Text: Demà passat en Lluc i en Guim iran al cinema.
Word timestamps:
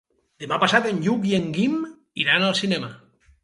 Demà 0.45 0.57
passat 0.63 0.87
en 0.93 1.03
Lluc 1.03 1.29
i 1.33 1.37
en 1.41 1.47
Guim 1.59 1.77
iran 2.27 2.51
al 2.51 2.61
cinema. 2.65 2.95